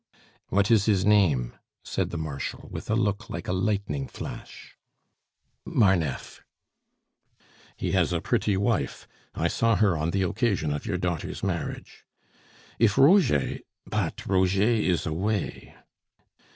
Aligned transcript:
"What 0.49 0.71
is 0.71 0.85
his 0.85 1.05
name?" 1.05 1.53
said 1.83 2.09
the 2.09 2.17
Marshal, 2.17 2.67
with 2.71 2.89
a 2.89 2.95
look 2.95 3.29
like 3.29 3.47
a 3.47 3.53
lightning 3.53 4.07
flash. 4.07 4.75
"Marneffe." 5.63 6.41
"He 7.77 7.91
has 7.91 8.11
a 8.11 8.19
pretty 8.19 8.57
wife; 8.57 9.07
I 9.35 9.47
saw 9.47 9.75
her 9.75 9.95
on 9.95 10.09
the 10.09 10.23
occasion 10.23 10.73
of 10.73 10.87
your 10.87 10.97
daughter's 10.97 11.43
marriage. 11.43 12.03
If 12.79 12.97
Roger 12.97 13.59
but 13.85 14.25
Roger 14.25 14.63
is 14.63 15.05
away! 15.05 15.75